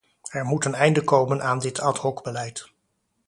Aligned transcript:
Er 0.31 0.45
moet 0.45 0.65
een 0.65 0.75
einde 0.75 1.03
komen 1.03 1.43
aan 1.43 1.59
dit 1.59 1.79
ad-hocbeleid. 1.79 2.65